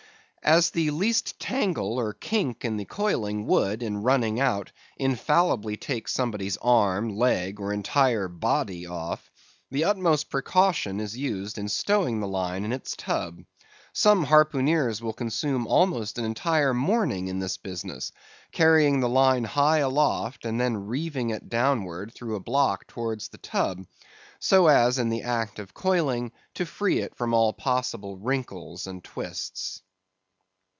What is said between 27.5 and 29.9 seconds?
possible wrinkles and twists.